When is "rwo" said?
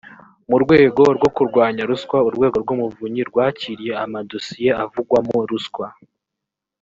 1.17-1.29